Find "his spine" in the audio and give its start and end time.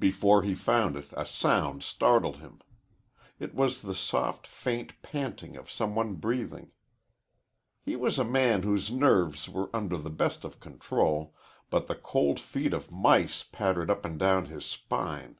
14.46-15.38